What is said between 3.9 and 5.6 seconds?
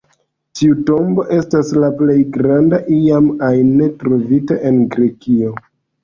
trovita en Grekio.